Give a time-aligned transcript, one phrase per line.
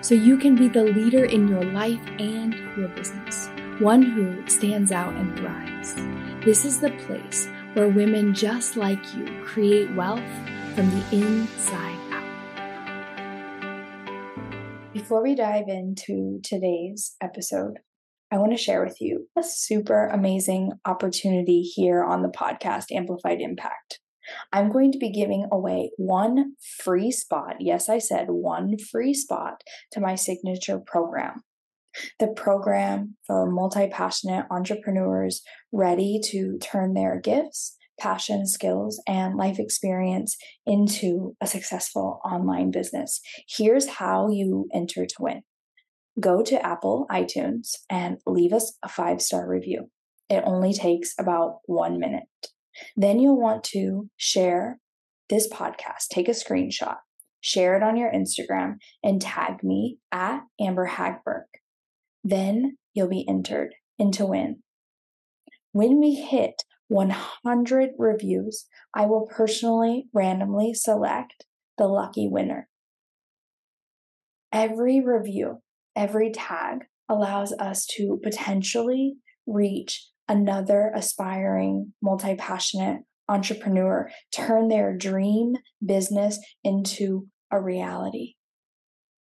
[0.00, 4.92] so you can be the leader in your life and your business, one who stands
[4.92, 5.94] out and thrives.
[6.44, 10.22] This is the place where women just like you create wealth
[10.74, 12.24] from the inside out.
[14.92, 17.80] Before we dive into today's episode,
[18.30, 23.40] I want to share with you a super amazing opportunity here on the podcast Amplified
[23.40, 24.00] Impact.
[24.52, 27.56] I'm going to be giving away one free spot.
[27.60, 29.62] Yes, I said one free spot
[29.92, 31.42] to my signature program.
[32.18, 39.58] The program for multi passionate entrepreneurs ready to turn their gifts, passion, skills, and life
[39.58, 43.20] experience into a successful online business.
[43.48, 45.42] Here's how you enter to win
[46.18, 49.90] go to Apple iTunes and leave us a five star review.
[50.28, 52.24] It only takes about one minute.
[52.96, 54.78] Then you'll want to share
[55.28, 56.96] this podcast, take a screenshot,
[57.40, 61.44] share it on your Instagram, and tag me at Amber Hagberg.
[62.22, 64.62] Then you'll be entered into win.
[65.72, 71.44] When we hit 100 reviews, I will personally randomly select
[71.78, 72.68] the lucky winner.
[74.52, 75.62] Every review,
[75.94, 85.54] every tag allows us to potentially reach another aspiring, multi passionate entrepreneur turn their dream
[85.84, 88.34] business into a reality.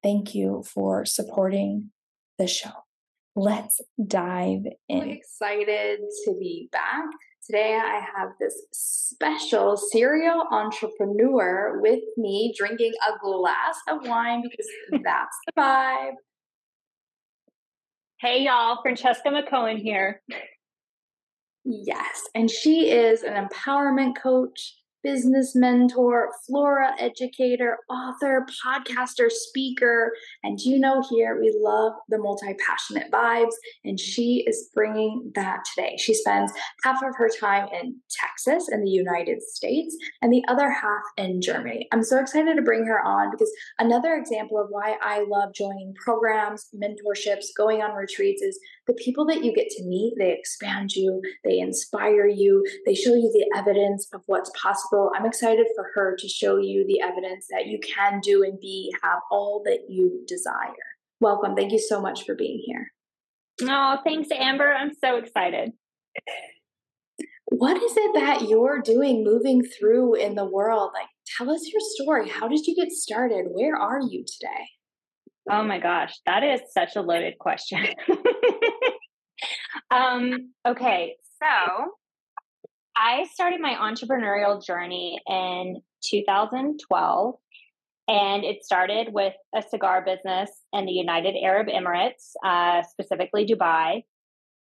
[0.02, 1.90] Thank you for supporting
[2.38, 2.70] the show.
[3.34, 5.02] Let's dive in.
[5.02, 7.04] I'm excited to be back.
[7.46, 14.66] Today, I have this special serial entrepreneur with me drinking a glass of wine because
[15.04, 16.14] that's the vibe.
[18.20, 20.22] Hey, y'all, Franceska Mccaughan here.
[21.64, 22.22] Yes.
[22.34, 30.12] And she is an empowerment coach, business mentor, flora educator, author, podcaster, speaker.
[30.42, 33.54] And you know, here we love the multi passionate vibes,
[33.84, 35.96] and she is bringing that today.
[35.98, 36.52] She spends
[36.84, 41.40] half of her time in Texas in the United States and the other half in
[41.40, 41.88] Germany.
[41.92, 45.94] I'm so excited to bring her on because another example of why I love joining
[45.94, 50.92] programs, mentorships, going on retreats is the people that you get to meet, they expand
[50.92, 54.91] you, they inspire you, they show you the evidence of what's possible.
[55.14, 58.94] I'm excited for her to show you the evidence that you can do and be,
[59.02, 60.72] have all that you desire.
[61.20, 61.54] Welcome.
[61.54, 62.90] Thank you so much for being here.
[63.62, 64.72] Oh, thanks, Amber.
[64.72, 65.72] I'm so excited.
[67.46, 70.90] What is it that you're doing moving through in the world?
[70.94, 72.28] Like, tell us your story.
[72.28, 73.46] How did you get started?
[73.50, 74.68] Where are you today?
[75.50, 77.84] Oh my gosh, that is such a loaded question.
[79.90, 81.92] um, okay, so
[82.96, 87.34] I started my entrepreneurial journey in 2012,
[88.08, 94.04] and it started with a cigar business in the United Arab Emirates, uh, specifically Dubai.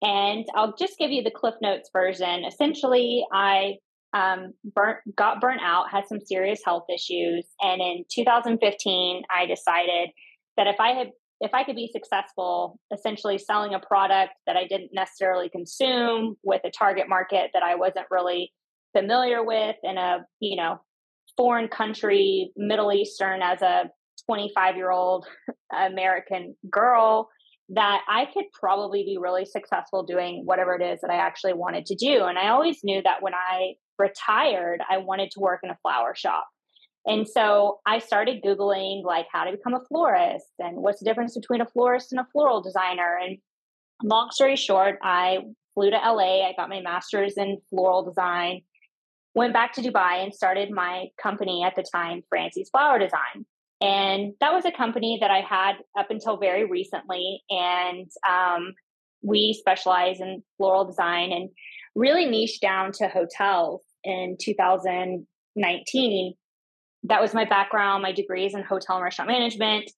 [0.02, 2.44] And I'll just give you the Cliff Notes version.
[2.44, 3.76] Essentially, I
[4.12, 10.10] um, burnt, got burnt out, had some serious health issues, and in 2015, I decided
[10.56, 11.10] that if I had
[11.40, 16.62] if I could be successful essentially selling a product that I didn't necessarily consume with
[16.64, 18.52] a target market that I wasn't really
[18.96, 20.80] familiar with in a, you know,
[21.36, 23.90] foreign country, Middle Eastern as a
[24.26, 25.26] 25 year old
[25.72, 27.28] American girl,
[27.70, 31.86] that I could probably be really successful doing whatever it is that I actually wanted
[31.86, 32.24] to do.
[32.24, 36.14] And I always knew that when I retired, I wanted to work in a flower
[36.14, 36.46] shop.
[37.08, 41.34] And so I started Googling like how to become a florist and what's the difference
[41.34, 43.18] between a florist and a floral designer.
[43.20, 43.38] And
[44.02, 45.38] long story short, I
[45.74, 46.46] flew to LA.
[46.46, 48.60] I got my master's in floral design,
[49.34, 53.46] went back to Dubai and started my company at the time, Francie's Flower Design.
[53.80, 57.42] And that was a company that I had up until very recently.
[57.48, 58.74] And um,
[59.22, 61.48] we specialize in floral design and
[61.94, 66.34] really niche down to hotels in 2019
[67.04, 68.02] that was my background.
[68.02, 69.90] My degree is in hotel and restaurant management.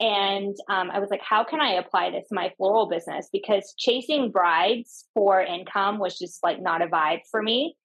[0.00, 3.28] And um, I was like, how can I apply this to my floral business?
[3.32, 7.76] Because chasing brides for income was just like not a vibe for me.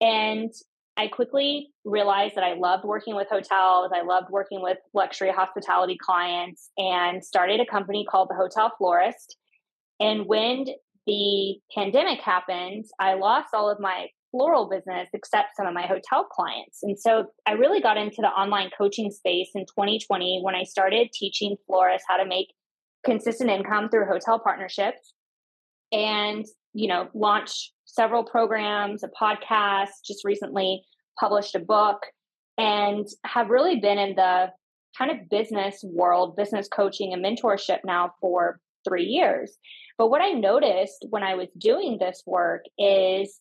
[0.00, 0.52] And
[0.96, 3.90] I quickly realized that I loved working with hotels.
[3.94, 9.36] I loved working with luxury hospitality clients and started a company called the Hotel Florist.
[9.98, 10.66] And when
[11.06, 16.24] the pandemic happened, I lost all of my floral business except some of my hotel
[16.24, 16.80] clients.
[16.82, 21.12] And so I really got into the online coaching space in 2020 when I started
[21.12, 22.48] teaching florists how to make
[23.06, 25.14] consistent income through hotel partnerships
[25.92, 30.82] and, you know, launch several programs, a podcast, just recently
[31.20, 31.98] published a book
[32.58, 34.50] and have really been in the
[34.98, 38.58] kind of business world, business coaching and mentorship now for
[38.88, 39.56] 3 years.
[39.96, 43.38] But what I noticed when I was doing this work is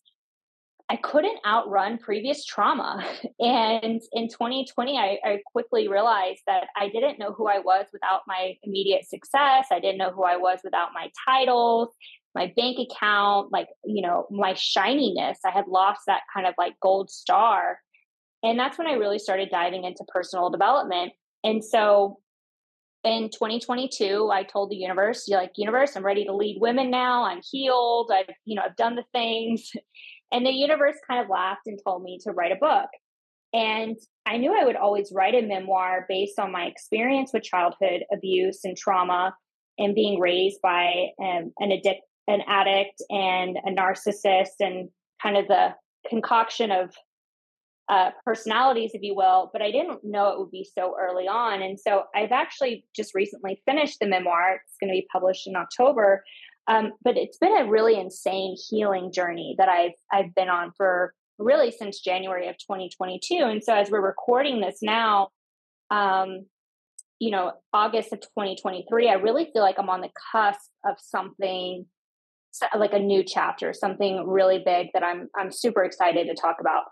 [0.90, 3.04] I couldn't outrun previous trauma.
[3.40, 8.22] And in 2020, I, I, quickly realized that I didn't know who I was without
[8.28, 9.68] my immediate success.
[9.72, 11.90] I didn't know who I was without my titles,
[12.36, 15.40] my bank account, like, you know, my shininess.
[15.46, 17.80] I had lost that kind of like gold star.
[18.44, 21.14] And that's when I really started diving into personal development.
[21.44, 22.20] And so
[23.04, 27.42] in 2022 i told the universe like universe i'm ready to lead women now i'm
[27.52, 29.72] healed i've you know i've done the things
[30.34, 32.90] and the universe kind of laughed and told me to write a book.
[33.54, 38.04] And I knew I would always write a memoir based on my experience with childhood
[38.12, 39.36] abuse and trauma
[39.78, 44.90] and being raised by um, an addict, an addict and a narcissist and
[45.22, 45.76] kind of the
[46.10, 46.96] concoction of
[47.90, 49.52] uh, personalities, if you will.
[49.54, 51.62] But I didn't know it would be so early on.
[51.62, 54.56] And so I've actually just recently finished the memoir.
[54.56, 56.24] It's going to be published in October.
[56.68, 61.14] Um, but it's been a really insane healing journey that I've I've been on for
[61.38, 63.36] really since January of 2022.
[63.36, 65.30] And so as we're recording this now,
[65.92, 66.46] um,
[67.20, 71.86] you know, August of 2023, I really feel like I'm on the cusp of something
[72.78, 76.84] like a new chapter, something really big that I'm I'm super excited to talk about.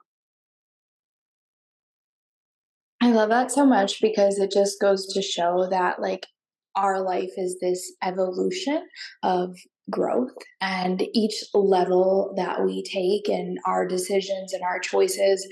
[3.01, 6.27] I love that so much because it just goes to show that like
[6.75, 8.87] our life is this evolution
[9.23, 9.55] of
[9.89, 10.31] growth
[10.61, 15.47] and each level that we take and our decisions and our choices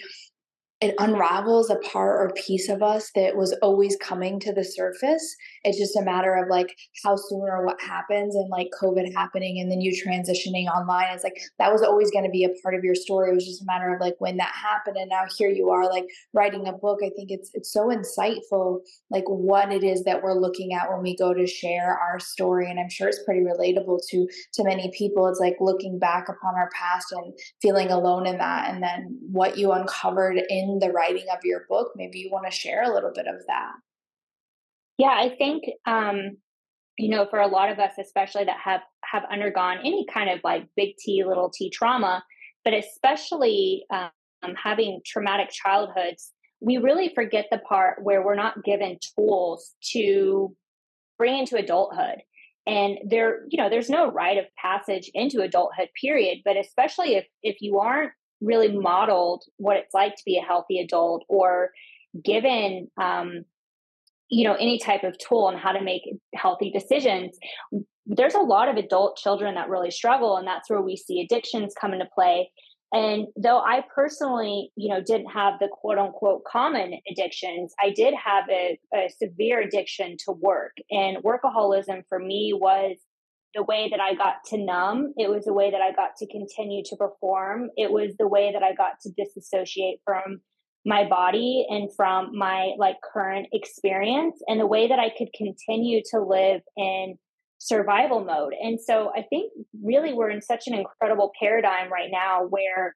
[0.81, 5.35] it unravels a part or piece of us that was always coming to the surface.
[5.65, 6.73] It's just a matter of like
[7.03, 11.13] how soon or what happens and like COVID happening and then you transitioning online.
[11.13, 13.29] It's like that was always going to be a part of your story.
[13.29, 15.89] It was just a matter of like when that happened and now here you are
[15.89, 16.99] like writing a book.
[17.03, 18.79] I think it's it's so insightful
[19.11, 22.71] like what it is that we're looking at when we go to share our story
[22.71, 25.27] and I'm sure it's pretty relatable to to many people.
[25.27, 29.57] It's like looking back upon our past and feeling alone in that and then what
[29.57, 31.91] you uncovered in in the writing of your book.
[31.95, 33.73] Maybe you want to share a little bit of that.
[34.97, 36.37] Yeah, I think um,
[36.99, 40.41] you know, for a lot of us, especially that have have undergone any kind of
[40.43, 42.23] like big T, little T trauma,
[42.65, 44.11] but especially um,
[44.61, 50.53] having traumatic childhoods, we really forget the part where we're not given tools to
[51.17, 52.21] bring into adulthood.
[52.67, 56.39] And there, you know, there's no rite of passage into adulthood, period.
[56.43, 60.79] But especially if if you aren't really modeled what it's like to be a healthy
[60.79, 61.71] adult or
[62.23, 63.43] given um,
[64.29, 66.03] you know any type of tool on how to make
[66.35, 67.37] healthy decisions
[68.05, 71.75] there's a lot of adult children that really struggle and that's where we see addictions
[71.79, 72.49] come into play.
[72.91, 78.15] And though i personally you know didn't have the quote unquote common addictions i did
[78.15, 82.97] have a, a severe addiction to work and workaholism for me was
[83.55, 85.13] the way that I got to numb.
[85.17, 87.69] It was the way that I got to continue to perform.
[87.75, 90.41] It was the way that I got to disassociate from
[90.85, 96.01] my body and from my like current experience and the way that I could continue
[96.11, 97.15] to live in
[97.57, 98.53] survival mode.
[98.61, 99.51] And so I think
[99.83, 102.95] really we're in such an incredible paradigm right now where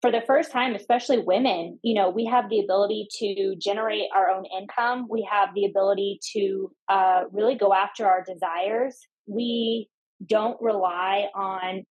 [0.00, 4.30] for the first time, especially women, you know, we have the ability to generate our
[4.30, 5.06] own income.
[5.10, 8.96] We have the ability to uh, really go after our desires
[9.30, 9.88] we
[10.26, 11.84] don't rely on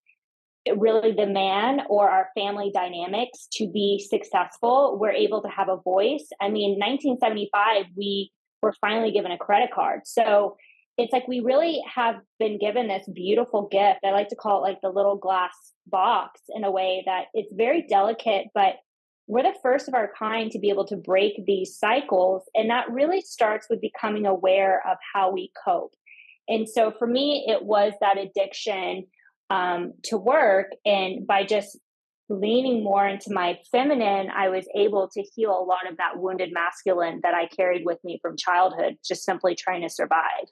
[0.66, 4.98] eh, really the man or our family dynamics to be successful.
[5.00, 6.28] We're able to have a voice.
[6.40, 8.30] I mean, 1975, we
[8.62, 10.00] were finally given a credit card.
[10.04, 10.56] So
[10.98, 14.00] it's like we really have been given this beautiful gift.
[14.04, 17.52] I like to call it like the little glass box in a way that it's
[17.54, 18.74] very delicate, but
[19.26, 22.42] we're the first of our kind to be able to break these cycles.
[22.54, 25.94] And that really starts with becoming aware of how we cope.
[26.48, 29.06] And so for me, it was that addiction
[29.50, 30.68] um, to work.
[30.84, 31.78] And by just
[32.28, 36.50] leaning more into my feminine, I was able to heal a lot of that wounded
[36.52, 40.46] masculine that I carried with me from childhood, just simply trying to survive.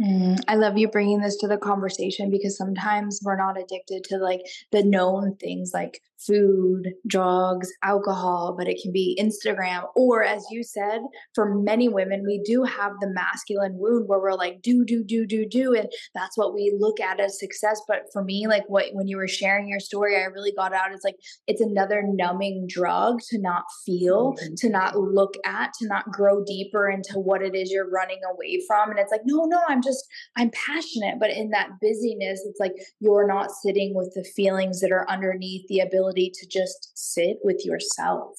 [0.00, 4.18] Mm, I love you bringing this to the conversation because sometimes we're not addicted to
[4.18, 9.84] like the known things like food, drugs, alcohol, but it can be Instagram.
[9.94, 11.00] Or, as you said,
[11.34, 15.26] for many women, we do have the masculine wound where we're like, do, do, do,
[15.26, 15.74] do, do.
[15.74, 17.80] And that's what we look at as success.
[17.86, 20.92] But for me, like what when you were sharing your story, I really got out
[20.92, 24.54] is like, it's another numbing drug to not feel, mm-hmm.
[24.58, 28.60] to not look at, to not grow deeper into what it is you're running away
[28.66, 28.90] from.
[28.90, 30.04] And it's like, no, no, I'm just,
[30.36, 31.16] I'm passionate.
[31.20, 35.66] But in that busyness, it's like you're not sitting with the feelings that are underneath
[35.68, 38.38] the ability to just sit with yourself.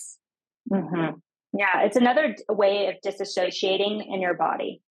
[0.71, 1.17] Mm-hmm.
[1.57, 4.81] Yeah, it's another way of disassociating in your body.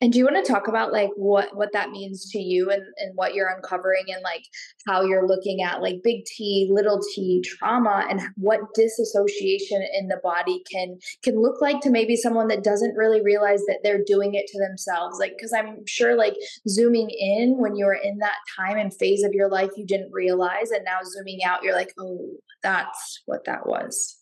[0.00, 2.82] And do you want to talk about like what what that means to you and
[2.98, 4.44] and what you're uncovering and like
[4.86, 10.20] how you're looking at like big T, little T trauma and what disassociation in the
[10.22, 14.34] body can can look like to maybe someone that doesn't really realize that they're doing
[14.34, 15.18] it to themselves.
[15.18, 16.36] Like cuz I'm sure like
[16.68, 20.12] zooming in when you were in that time and phase of your life you didn't
[20.12, 24.20] realize and now zooming out you're like, "Oh, that's what that was."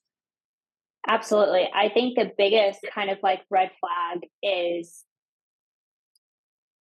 [1.08, 1.68] Absolutely.
[1.74, 5.04] I think the biggest kind of like red flag is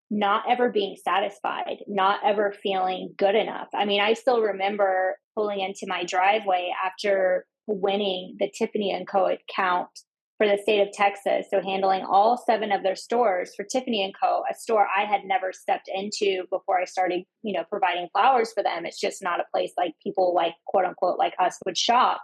[0.09, 3.67] not ever being satisfied, not ever feeling good enough.
[3.73, 9.25] I mean, I still remember pulling into my driveway after winning the Tiffany and Co
[9.25, 9.89] account
[10.37, 14.13] for the state of Texas, so handling all seven of their stores for Tiffany and
[14.21, 18.53] Co, a store I had never stepped into before I started, you know, providing flowers
[18.53, 18.85] for them.
[18.85, 22.21] It's just not a place like people like quote unquote like us would shop.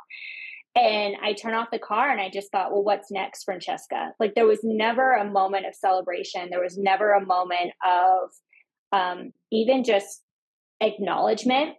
[0.75, 4.13] And I turn off the car and I just thought, well, what's next, Franceska?
[4.19, 6.49] Like there was never a moment of celebration.
[6.49, 8.29] There was never a moment of
[8.91, 10.23] um, even just
[10.81, 11.75] acknowledgement.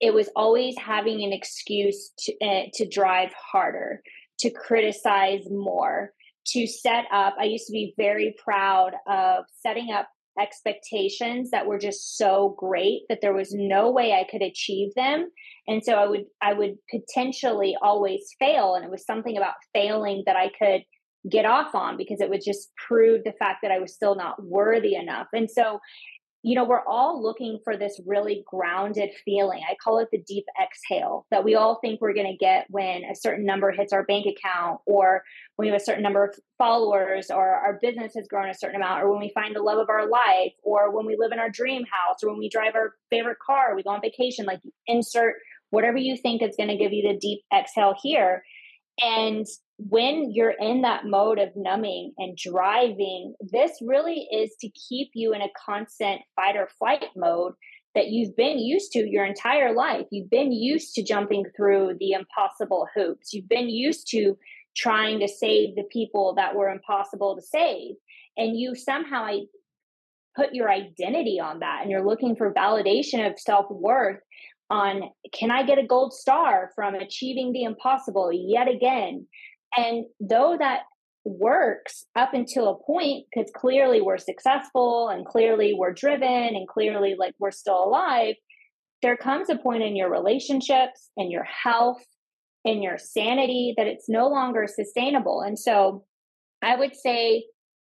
[0.00, 4.00] It was always having an excuse to, uh, to drive harder,
[4.38, 6.12] to criticize more,
[6.46, 7.34] to set up.
[7.38, 10.08] I used to be very proud of setting up
[10.38, 15.30] expectations that were just so great that there was no way I could achieve them.
[15.66, 20.22] And so I would I would potentially always fail and it was something about failing
[20.26, 20.82] that I could
[21.30, 24.42] get off on because it would just prove the fact that I was still not
[24.42, 25.26] worthy enough.
[25.32, 25.78] And so
[26.42, 29.60] you know, we're all looking for this really grounded feeling.
[29.70, 33.04] I call it the deep exhale that we all think we're going to get when
[33.04, 35.22] a certain number hits our bank account, or
[35.56, 38.76] when we have a certain number of followers, or our business has grown a certain
[38.76, 41.38] amount, or when we find the love of our life, or when we live in
[41.38, 44.46] our dream house, or when we drive our favorite car, we go on vacation.
[44.46, 45.34] Like, insert
[45.68, 48.42] whatever you think is going to give you the deep exhale here.
[49.02, 49.46] And
[49.78, 55.32] when you're in that mode of numbing and driving, this really is to keep you
[55.32, 57.52] in a constant fight or flight mode
[57.94, 60.06] that you've been used to your entire life.
[60.12, 63.32] You've been used to jumping through the impossible hoops.
[63.32, 64.36] You've been used to
[64.76, 67.94] trying to save the people that were impossible to save.
[68.36, 69.28] And you somehow
[70.36, 74.20] put your identity on that and you're looking for validation of self worth
[74.70, 79.26] on can I get a gold star from achieving the impossible yet again?
[79.76, 80.82] And though that
[81.24, 87.14] works up until a point, because clearly we're successful and clearly we're driven and clearly
[87.18, 88.36] like we're still alive,
[89.02, 92.02] there comes a point in your relationships and your health
[92.64, 95.40] and your sanity that it's no longer sustainable.
[95.40, 96.04] And so
[96.62, 97.44] I would say,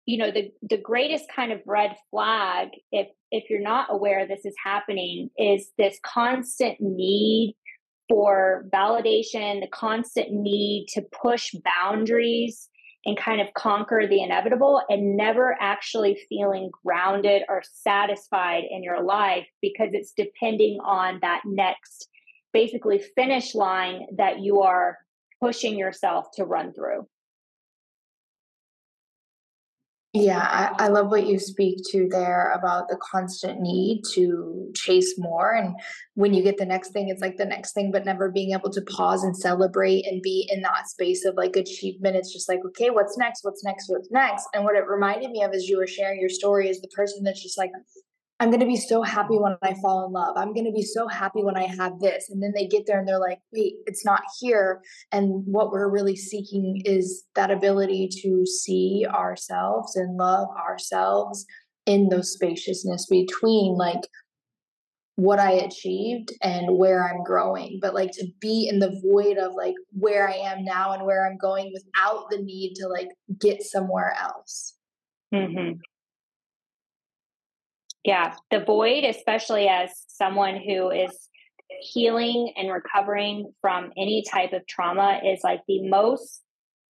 [0.07, 4.45] you know, the the greatest kind of red flag, if if you're not aware this
[4.45, 7.57] is happening, is this constant need
[8.09, 12.69] for validation, the constant need to push boundaries
[13.05, 19.03] and kind of conquer the inevitable and never actually feeling grounded or satisfied in your
[19.03, 22.09] life because it's depending on that next
[22.53, 24.99] basically finish line that you are
[25.43, 27.07] pushing yourself to run through.
[30.19, 35.15] Yeah, I, I love what you speak to there about the constant need to chase
[35.19, 35.53] more.
[35.53, 35.75] And
[36.15, 38.71] when you get the next thing, it's like the next thing, but never being able
[38.71, 42.17] to pause and celebrate and be in that space of like achievement.
[42.17, 43.45] It's just like, okay, what's next?
[43.45, 43.91] What's next?
[43.91, 44.47] What's next?
[44.55, 47.23] And what it reminded me of as you were sharing your story is the person
[47.23, 47.73] that's just like,
[48.39, 50.37] I'm going to be so happy when I fall in love.
[50.37, 52.29] I'm going to be so happy when I have this.
[52.29, 54.83] And then they get there and they're like, wait, it's not here.
[55.11, 61.47] And what we're really seeking is that ability to see ourselves and love ourselves
[61.87, 64.07] in those spaciousness between like
[65.15, 69.55] what I achieved and where I'm growing, but like to be in the void of
[69.55, 73.09] like where I am now and where I'm going without the need to like
[73.41, 74.75] get somewhere else.
[75.33, 75.79] Mm-hmm.
[78.07, 81.11] Yeah, the void, especially as someone who is
[81.81, 86.43] healing and recovering from any type of trauma, is like the most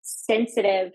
[0.02, 0.90] sensitive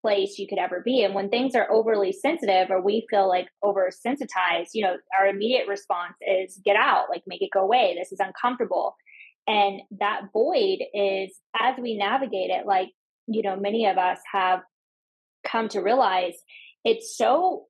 [0.00, 1.02] place you could ever be.
[1.02, 5.66] And when things are overly sensitive or we feel like oversensitized, you know, our immediate
[5.66, 7.96] response is get out, like make it go away.
[7.98, 8.94] This is uncomfortable.
[9.48, 12.90] And that void is as we navigate it, like,
[13.26, 14.60] you know, many of us have
[15.44, 16.34] come to realize
[16.84, 17.64] it's so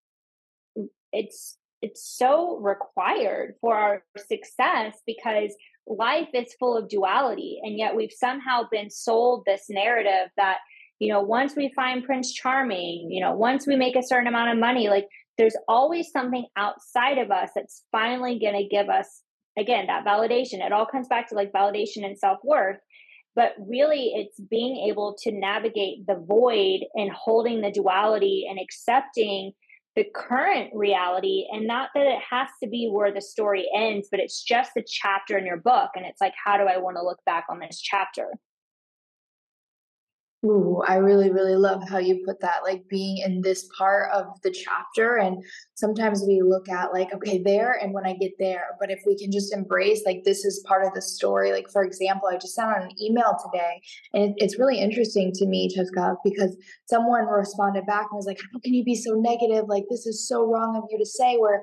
[1.10, 5.54] it's it's so required for our success because
[5.86, 10.58] life is full of duality and yet we've somehow been sold this narrative that
[10.98, 14.50] you know once we find prince charming you know once we make a certain amount
[14.50, 19.22] of money like there's always something outside of us that's finally going to give us
[19.58, 20.64] again that validation.
[20.64, 22.78] It all comes back to like validation and self-worth
[23.36, 29.52] but really it's being able to navigate the void and holding the duality and accepting
[29.96, 34.20] the current reality and not that it has to be where the story ends but
[34.20, 37.02] it's just a chapter in your book and it's like how do i want to
[37.02, 38.28] look back on this chapter
[40.44, 44.26] Ooh, I really, really love how you put that, like being in this part of
[44.42, 45.16] the chapter.
[45.16, 45.42] And
[45.74, 48.76] sometimes we look at, like, okay, there, and when I get there.
[48.78, 51.52] But if we can just embrace, like, this is part of the story.
[51.52, 53.80] Like, for example, I just sent out an email today,
[54.12, 56.54] and it's really interesting to me, Cheska, because
[56.90, 59.64] someone responded back and was like, how can you be so negative?
[59.66, 61.62] Like, this is so wrong of you to say, where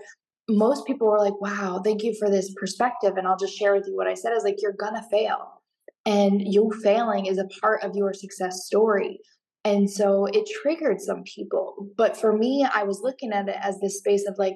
[0.49, 3.13] most people were like, wow, thank you for this perspective.
[3.15, 5.60] And I'll just share with you what I said is like, you're gonna fail
[6.05, 9.19] and you failing is a part of your success story.
[9.63, 11.87] And so it triggered some people.
[11.95, 14.55] But for me, I was looking at it as this space of like,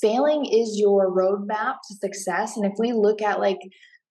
[0.00, 2.56] failing is your roadmap to success.
[2.56, 3.58] And if we look at like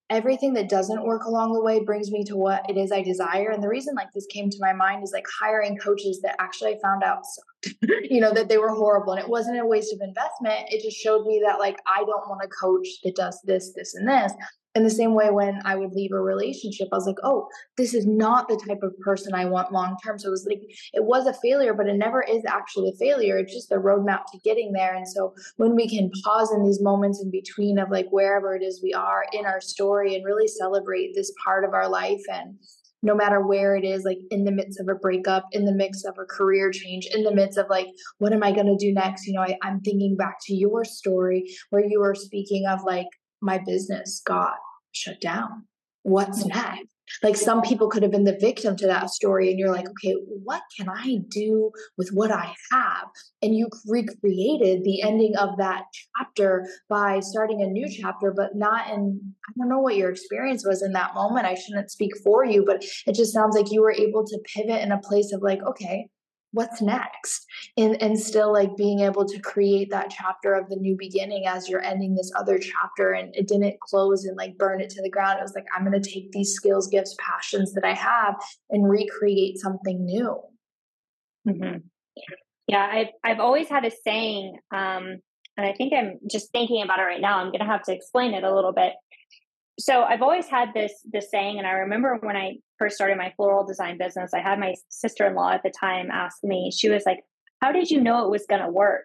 [0.08, 3.50] everything that doesn't work along the way brings me to what it is I desire.
[3.50, 6.74] And the reason like this came to my mind is like hiring coaches that actually
[6.74, 7.24] I found out
[8.08, 9.14] you know, that they were horrible.
[9.14, 10.72] And it wasn't a waste of investment.
[10.72, 13.94] It just showed me that like I don't want a coach that does this, this,
[13.94, 14.32] and this
[14.76, 17.94] in the same way when i would leave a relationship i was like oh this
[17.94, 20.18] is not the type of person i want long term.
[20.18, 23.38] So it was like it was a failure but it never is actually a failure.
[23.38, 24.94] It's just the roadmap to getting there.
[24.94, 28.62] And so when we can pause in these moments in between of like wherever it
[28.62, 32.56] is we are in our story and really celebrate this part of our life and
[33.02, 36.04] no matter where it is, like in the midst of a breakup, in the midst
[36.06, 37.86] of a career change, in the midst of like,
[38.18, 39.26] what am I going to do next?
[39.26, 43.06] You know, I, I'm thinking back to your story where you were speaking of like,
[43.46, 44.54] my business got
[44.92, 45.64] shut down.
[46.02, 46.48] What's mm.
[46.48, 46.88] next?
[47.22, 50.16] Like some people could have been the victim to that story, and you're like, okay,
[50.42, 53.06] what can I do with what I have?
[53.42, 55.84] And you recreated the ending of that
[56.18, 60.66] chapter by starting a new chapter, but not in, I don't know what your experience
[60.66, 61.46] was in that moment.
[61.46, 64.82] I shouldn't speak for you, but it just sounds like you were able to pivot
[64.82, 66.08] in a place of like, okay,
[66.56, 67.46] what's next?
[67.76, 71.68] And and still like being able to create that chapter of the new beginning as
[71.68, 75.10] you're ending this other chapter and it didn't close and like burn it to the
[75.10, 75.38] ground.
[75.38, 78.36] It was like i'm going to take these skills gifts passions that i have
[78.70, 80.40] and recreate something new.
[81.46, 81.78] Mm-hmm.
[82.66, 85.18] yeah i've i've always had a saying um
[85.56, 87.38] and i think i'm just thinking about it right now.
[87.38, 88.94] I'm going to have to explain it a little bit
[89.78, 93.32] so I've always had this this saying, and I remember when I first started my
[93.36, 96.88] floral design business, I had my sister in law at the time ask me, she
[96.88, 97.20] was like,
[97.60, 99.04] "How did you know it was going to work?"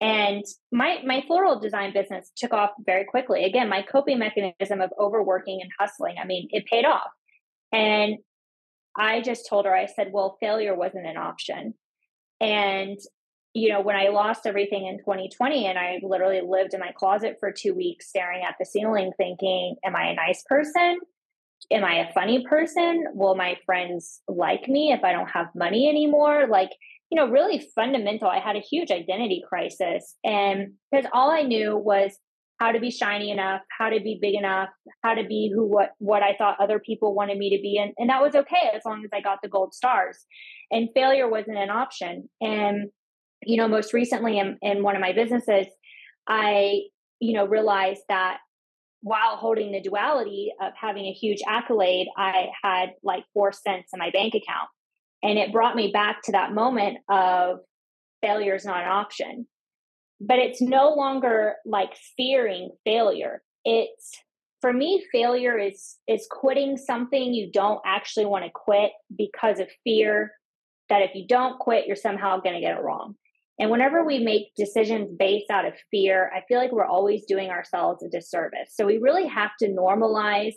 [0.00, 3.44] And my my floral design business took off very quickly.
[3.44, 7.10] Again, my coping mechanism of overworking and hustling, I mean, it paid off.
[7.72, 8.16] And
[8.96, 11.74] I just told her, I said, "Well, failure wasn't an option."
[12.40, 12.98] And
[13.54, 17.36] you know, when I lost everything in 2020 and I literally lived in my closet
[17.38, 20.98] for two weeks staring at the ceiling thinking, am I a nice person?
[21.70, 23.04] Am I a funny person?
[23.14, 26.46] Will my friends like me if I don't have money anymore?
[26.50, 26.70] Like,
[27.10, 28.28] you know, really fundamental.
[28.28, 30.16] I had a huge identity crisis.
[30.24, 32.16] And because all I knew was
[32.58, 34.70] how to be shiny enough, how to be big enough,
[35.02, 37.76] how to be who what what I thought other people wanted me to be.
[37.76, 40.16] And, and that was okay as long as I got the gold stars.
[40.70, 42.30] And failure wasn't an option.
[42.40, 42.90] And
[43.44, 45.66] you know, most recently in, in one of my businesses,
[46.28, 46.82] I,
[47.20, 48.38] you know, realized that
[49.02, 53.98] while holding the duality of having a huge accolade, I had like four cents in
[53.98, 54.68] my bank account.
[55.22, 57.58] And it brought me back to that moment of
[58.20, 59.46] failure is not an option.
[60.20, 63.42] But it's no longer like fearing failure.
[63.64, 64.12] It's
[64.60, 69.68] for me, failure is is quitting something you don't actually want to quit because of
[69.82, 70.32] fear
[70.88, 73.16] that if you don't quit, you're somehow going to get it wrong.
[73.58, 77.50] And whenever we make decisions based out of fear, I feel like we're always doing
[77.50, 78.70] ourselves a disservice.
[78.74, 80.54] So we really have to normalize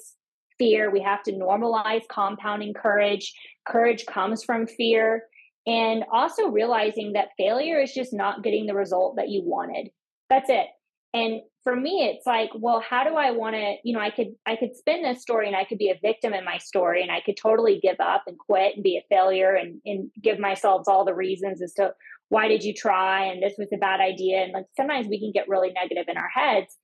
[0.57, 0.89] fear.
[0.89, 3.33] We have to normalize compounding courage.
[3.67, 5.23] Courage comes from fear.
[5.67, 9.89] And also realizing that failure is just not getting the result that you wanted.
[10.29, 10.67] That's it.
[11.13, 14.35] And for me, it's like, well, how do I want to, you know, I could
[14.45, 17.09] I could spin this story and I could be a victim in my story and
[17.09, 20.83] I could totally give up and quit and be a failure and, and give myself
[20.87, 21.93] all the reasons as to
[22.29, 25.31] why did you try and this was a bad idea and like sometimes we can
[25.31, 26.77] get really negative in our heads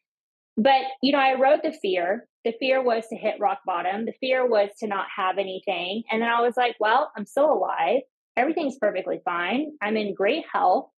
[0.58, 4.06] but you know i wrote the fear The fear was to hit rock bottom.
[4.06, 6.04] The fear was to not have anything.
[6.10, 8.01] And then I was like, well, I'm still alive.
[8.36, 9.73] Everything's perfectly fine.
[9.82, 10.89] I'm in great health.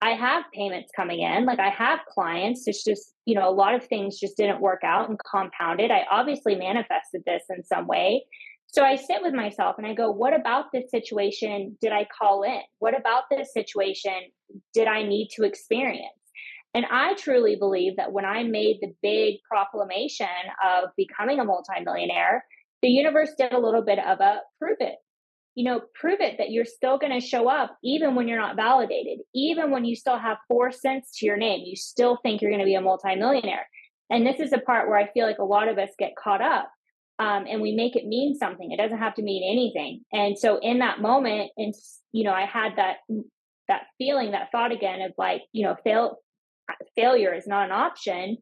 [0.00, 1.44] I have payments coming in.
[1.44, 2.66] Like I have clients.
[2.66, 5.90] It's just, you know, a lot of things just didn't work out and compounded.
[5.90, 8.24] I obviously manifested this in some way.
[8.70, 12.42] So I sit with myself and I go, what about this situation did I call
[12.42, 12.60] in?
[12.80, 14.12] What about this situation
[14.74, 16.12] did I need to experience?
[16.74, 20.26] And I truly believe that when I made the big proclamation
[20.62, 22.44] of becoming a multimillionaire,
[22.82, 24.96] the universe did a little bit of a prove it.
[25.54, 28.54] You know, prove it that you're still going to show up even when you're not
[28.54, 32.50] validated, even when you still have four cents to your name, you still think you're
[32.50, 33.66] going to be a multimillionaire.
[34.10, 36.42] And this is the part where I feel like a lot of us get caught
[36.42, 36.70] up
[37.18, 38.70] um, and we make it mean something.
[38.70, 40.04] It doesn't have to mean anything.
[40.12, 41.74] And so in that moment, and
[42.12, 42.98] you know, I had that
[43.66, 46.18] that feeling, that thought again of like, you know, fail
[46.94, 48.38] failure is not an option.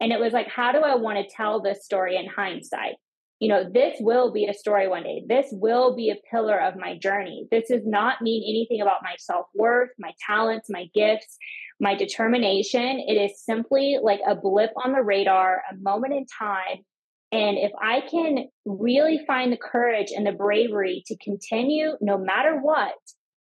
[0.00, 2.94] And it was like, how do I want to tell this story in hindsight?
[3.38, 5.24] You know, this will be a story one day.
[5.26, 7.48] This will be a pillar of my journey.
[7.50, 11.36] This does not mean anything about my self worth, my talents, my gifts,
[11.80, 13.02] my determination.
[13.06, 16.84] It is simply like a blip on the radar, a moment in time
[17.32, 22.58] and if I can really find the courage and the bravery to continue no matter
[22.60, 22.94] what,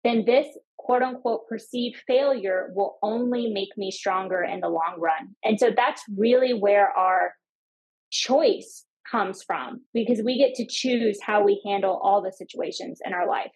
[0.03, 5.35] then this quote unquote perceived failure will only make me stronger in the long run.
[5.43, 7.33] And so that's really where our
[8.11, 13.13] choice comes from because we get to choose how we handle all the situations in
[13.13, 13.51] our life.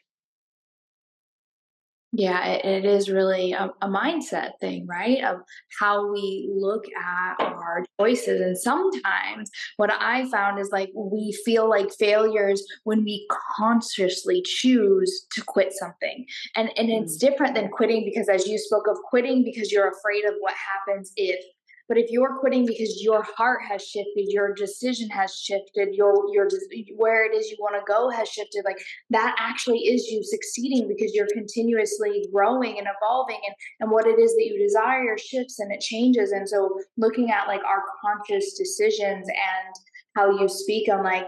[2.17, 5.21] Yeah, it, it is really a, a, mindset thing, right?
[5.23, 5.39] Of
[5.80, 8.39] how we look at our choices.
[8.39, 15.28] And sometimes what I found is like we feel like failures when we consciously choose
[15.34, 16.25] to quit something.
[16.56, 17.19] And and it's mm.
[17.19, 21.12] different than quitting because as you spoke of quitting because you're afraid of what happens
[21.17, 21.43] if
[21.88, 26.48] but if you're quitting because your heart has shifted, your decision has shifted, your your
[26.95, 28.78] where it is you want to go has shifted, like
[29.12, 34.19] that actually is you succeeding because you're continuously growing and evolving and and what it
[34.19, 36.32] is that you desire shifts and it changes.
[36.32, 39.76] And so looking at like our conscious decisions and
[40.15, 41.28] how you speak on like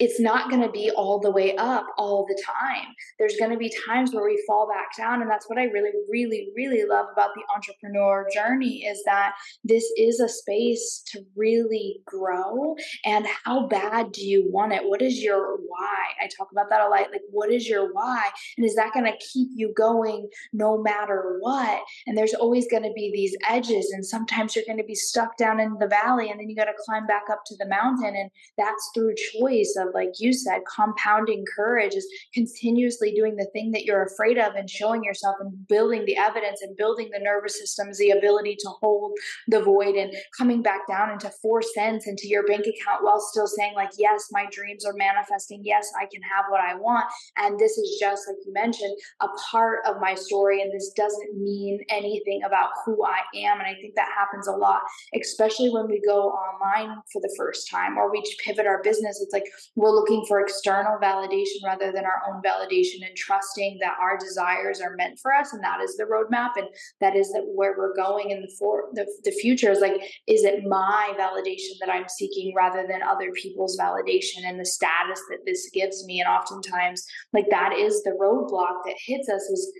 [0.00, 2.86] it's not going to be all the way up all the time.
[3.18, 5.20] There's going to be times where we fall back down.
[5.20, 9.84] And that's what I really, really, really love about the entrepreneur journey is that this
[9.98, 12.74] is a space to really grow.
[13.04, 14.88] And how bad do you want it?
[14.88, 16.04] What is your why?
[16.22, 17.10] I talk about that a lot.
[17.12, 18.30] Like, what is your why?
[18.56, 21.82] And is that going to keep you going no matter what?
[22.06, 23.90] And there's always going to be these edges.
[23.92, 26.64] And sometimes you're going to be stuck down in the valley and then you got
[26.64, 28.16] to climb back up to the mountain.
[28.16, 33.72] And that's through choice of like you said, compounding courage is continuously doing the thing
[33.72, 37.58] that you're afraid of and showing yourself and building the evidence and building the nervous
[37.58, 39.12] systems, the ability to hold
[39.48, 43.46] the void and coming back down into four cents into your bank account while still
[43.46, 45.60] saying, like, yes, my dreams are manifesting.
[45.64, 47.04] Yes, I can have what I want.
[47.36, 50.62] And this is just, like you mentioned, a part of my story.
[50.62, 53.58] And this doesn't mean anything about who I am.
[53.58, 54.80] And I think that happens a lot,
[55.20, 59.20] especially when we go online for the first time or we pivot our business.
[59.20, 59.44] It's like,
[59.80, 64.80] we're looking for external validation rather than our own validation and trusting that our desires
[64.80, 66.68] are meant for us and that is the roadmap and
[67.00, 69.94] that is that where we're going in the for the, the future is like
[70.26, 75.20] is it my validation that i'm seeking rather than other people's validation and the status
[75.30, 76.20] that this gives me?
[76.20, 79.72] And oftentimes like that is the roadblock that hits us is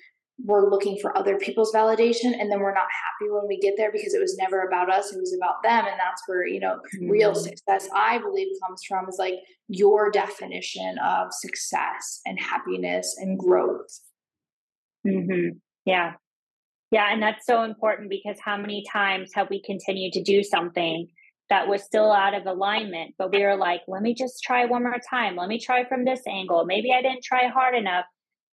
[0.44, 3.90] we're looking for other people's validation and then we're not happy when we get there
[3.92, 6.78] because it was never about us it was about them and that's where you know
[6.94, 7.10] mm-hmm.
[7.10, 9.34] real success i believe comes from is like
[9.68, 14.00] your definition of success and happiness and growth.
[15.06, 15.58] Mm-hmm.
[15.84, 16.14] yeah.
[16.90, 21.08] Yeah and that's so important because how many times have we continued to do something
[21.48, 24.82] that was still out of alignment but we were like let me just try one
[24.82, 25.36] more time.
[25.36, 26.64] Let me try from this angle.
[26.64, 28.06] Maybe i didn't try hard enough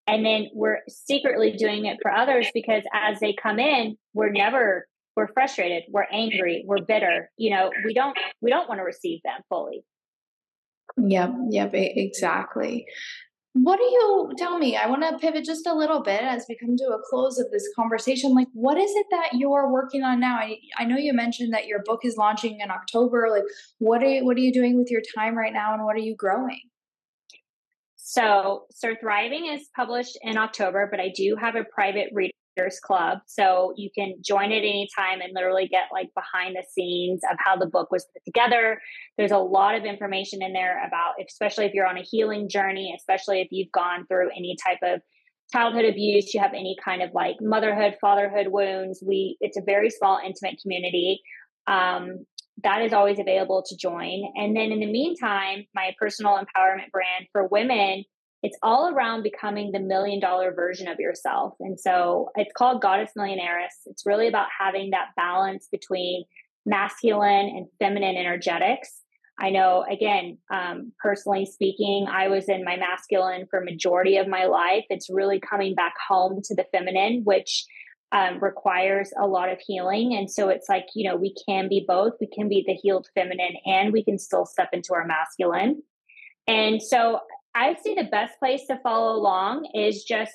[0.08, 4.88] and then we're secretly doing it for others because as they come in we're never
[5.15, 9.20] we're frustrated we're angry we're bitter you know we don't we don't want to receive
[9.24, 9.84] them fully.
[10.98, 12.86] Yep yep exactly.
[13.54, 16.56] What do you tell me i want to pivot just a little bit as we
[16.56, 20.20] come to a close of this conversation like what is it that you're working on
[20.20, 20.36] now?
[20.36, 23.43] I, I know you mentioned that your book is launching in october like
[23.80, 26.00] what are you, what are you doing with your time right now and what are
[26.00, 26.62] you growing
[28.10, 33.17] so, SurThriving is published in October, but I do have a private readers club.
[33.26, 37.36] So you can join at any time and literally get like behind the scenes of
[37.38, 38.80] how the book was put together.
[39.17, 42.96] There's a lot of information in there about, especially if you're on a healing journey,
[42.98, 45.02] especially if you've gone through any type of
[45.52, 49.04] childhood abuse, you have any kind of like motherhood, fatherhood wounds.
[49.06, 51.20] We, it's a very small, intimate community.
[51.67, 52.26] Um,
[52.63, 54.24] that is always available to join.
[54.36, 58.04] And then in the meantime, my personal empowerment brand for women,
[58.43, 61.54] it's all around becoming the million dollar version of yourself.
[61.60, 63.74] And so it's called Goddess Millionaires.
[63.86, 66.24] It's really about having that balance between
[66.65, 69.02] masculine and feminine energetics.
[69.39, 74.46] I know, again, um, personally speaking, I was in my masculine for majority of my
[74.46, 74.86] life.
[74.89, 77.65] It's really coming back home to the feminine, which
[78.12, 80.15] um, requires a lot of healing.
[80.15, 82.13] And so it's like, you know, we can be both.
[82.22, 85.84] We can be the healed feminine and we can still step into our masculine.
[86.48, 87.20] And so
[87.54, 90.32] I'd say the best place to follow along is just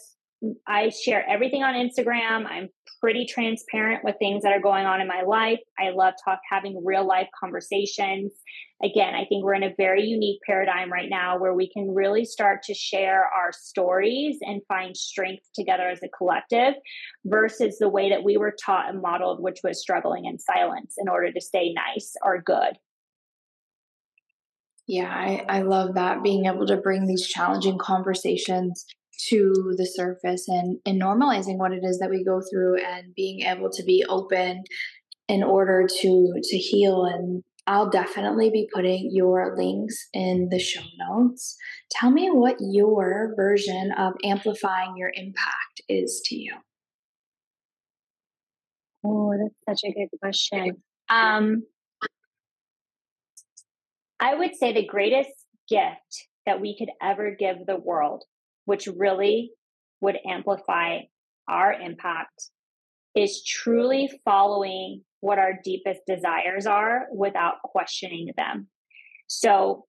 [0.66, 2.46] I share everything on Instagram.
[2.46, 2.68] I'm
[3.00, 5.60] pretty transparent with things that are going on in my life.
[5.78, 8.32] I love talk having real life conversations.
[8.84, 12.24] Again, I think we're in a very unique paradigm right now where we can really
[12.24, 16.74] start to share our stories and find strength together as a collective
[17.24, 21.08] versus the way that we were taught and modeled, which was struggling in silence in
[21.08, 22.76] order to stay nice or good.
[24.88, 28.84] Yeah, I, I love that being able to bring these challenging conversations
[29.28, 33.42] to the surface and, and normalizing what it is that we go through and being
[33.42, 34.64] able to be open
[35.28, 40.82] in order to to heal and I'll definitely be putting your links in the show
[40.98, 41.56] notes.
[41.90, 46.54] Tell me what your version of amplifying your impact is to you.
[49.04, 49.32] Oh,
[49.66, 50.82] that's such a good question.
[51.08, 51.62] Um,
[54.18, 55.30] I would say the greatest
[55.68, 58.24] gift that we could ever give the world
[58.64, 59.52] which really
[60.00, 61.00] would amplify
[61.48, 62.50] our impact,
[63.14, 68.68] is truly following what our deepest desires are without questioning them.
[69.28, 69.86] So,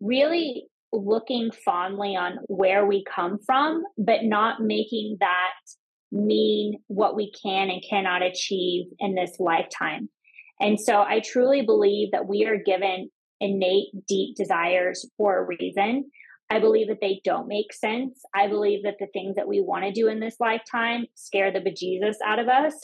[0.00, 5.54] really looking fondly on where we come from, but not making that
[6.10, 10.10] mean what we can and cannot achieve in this lifetime.
[10.60, 13.08] And so I truly believe that we are given
[13.40, 16.10] innate deep desires for a reason.
[16.50, 18.20] I believe that they don't make sense.
[18.34, 21.60] I believe that the things that we want to do in this lifetime scare the
[21.60, 22.74] bejesus out of us.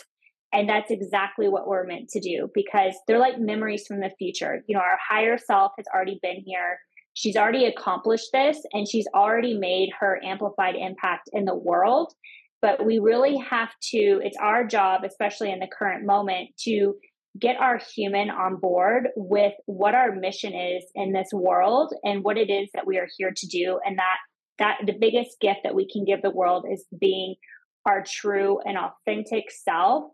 [0.53, 4.63] And that's exactly what we're meant to do because they're like memories from the future.
[4.67, 6.81] You know, our higher self has already been here.
[7.15, 12.15] She's already accomplished this and she's already made her amplified impact in the world.
[12.63, 16.95] But we really have to, it's our job, especially in the current moment, to
[17.39, 22.39] get our human on board with what our mission is in this world and what
[22.39, 24.17] it is that we are here to do and that
[24.59, 27.37] that the biggest gift that we can give the world is being
[27.87, 30.11] our true and authentic self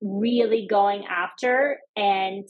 [0.00, 2.48] really going after and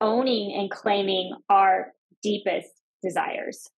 [0.00, 2.68] owning and claiming our deepest
[3.02, 3.68] desires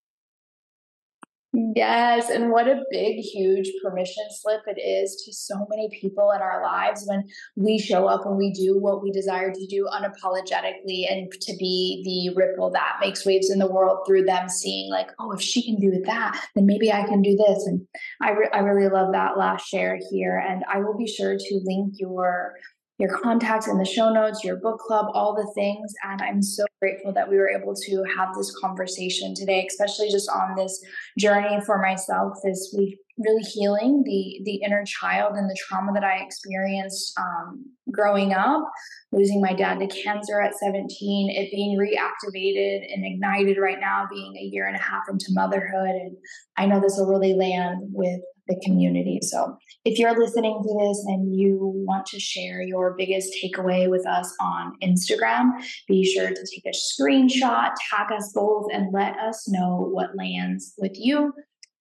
[1.54, 6.40] Yes, and what a big, huge permission slip it is to so many people in
[6.40, 11.12] our lives when we show up and we do what we desire to do unapologetically
[11.12, 15.10] and to be the ripple that makes waves in the world through them seeing, like,
[15.18, 17.66] oh, if she can do that, then maybe I can do this.
[17.66, 17.86] And
[18.22, 20.42] I, re- I really love that last share here.
[20.48, 22.54] And I will be sure to link your
[22.98, 25.92] your contacts in the show notes, your book club, all the things.
[26.04, 30.30] And I'm so grateful that we were able to have this conversation today, especially just
[30.30, 30.80] on this
[31.18, 36.04] journey for myself this week, really healing the the inner child and the trauma that
[36.04, 38.70] I experienced um, growing up,
[39.10, 44.36] losing my dad to cancer at 17, it being reactivated and ignited right now, being
[44.36, 45.90] a year and a half into motherhood.
[45.90, 46.16] And
[46.56, 48.20] I know this will really land with
[48.52, 49.20] the community.
[49.22, 54.06] So if you're listening to this and you want to share your biggest takeaway with
[54.06, 55.50] us on Instagram,
[55.88, 60.74] be sure to take a screenshot, tag us both, and let us know what lands
[60.78, 61.32] with you.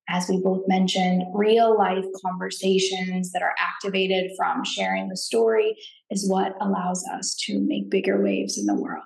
[0.10, 5.76] As we both mentioned, real life conversations that are activated from sharing the story
[6.10, 9.04] is what allows us to make bigger waves in the world.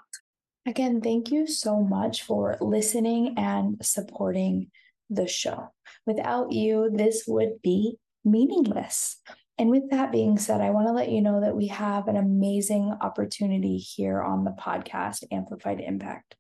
[0.68, 4.72] Again, thank you so much for listening and supporting
[5.10, 5.70] the show.
[6.06, 9.18] Without you, this would be meaningless.
[9.58, 12.18] And with that being said, I want to let you know that we have an
[12.18, 16.36] amazing opportunity here on the podcast, Amplified Impact.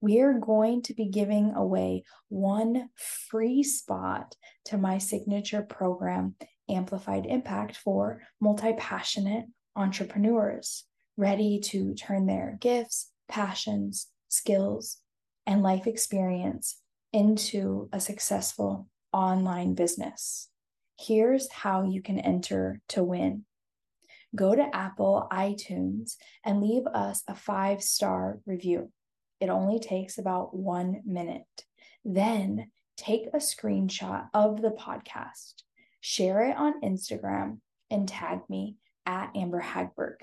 [0.00, 4.34] We are going to be giving away one free spot
[4.66, 6.34] to my signature program,
[6.68, 10.84] Amplified Impact, for multi passionate entrepreneurs
[11.16, 14.98] ready to turn their gifts, passions, skills,
[15.46, 16.80] and life experience
[17.16, 20.50] into a successful online business.
[20.98, 23.46] Here's how you can enter to win.
[24.34, 28.92] Go to Apple iTunes and leave us a five star review.
[29.40, 31.64] It only takes about one minute.
[32.04, 35.62] Then take a screenshot of the podcast,
[36.02, 38.76] share it on Instagram, and tag me
[39.06, 40.16] at Amber Hagberg.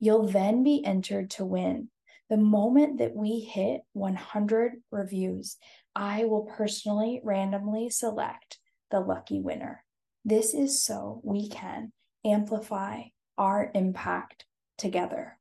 [0.00, 1.90] You'll then be entered to win
[2.28, 5.56] The moment that we hit 100 reviews,
[5.94, 8.58] I will personally randomly select
[8.90, 9.84] the lucky winner.
[10.24, 11.92] This is so we can
[12.24, 13.04] amplify
[13.38, 14.44] our impact
[14.76, 15.38] together.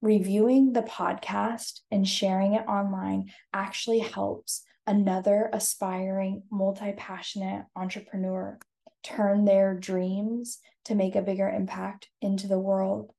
[0.00, 8.58] Reviewing the podcast and sharing it online actually helps another aspiring, multi passionate entrepreneur
[9.02, 13.12] turn their dreams to make a bigger impact into the world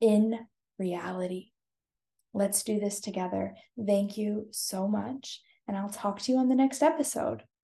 [0.00, 0.38] in
[0.78, 1.50] reality.
[2.34, 3.54] Let's do this together.
[3.86, 5.40] Thank you so much.
[5.68, 7.44] And I'll talk to you on the next episode.